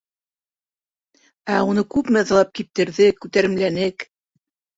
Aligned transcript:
Ә 1.55 1.59
уны 1.73 1.83
күпме 1.97 2.25
ыҙалап 2.25 2.57
киптерҙек, 2.61 3.21
күтәремләнек. 3.27 4.09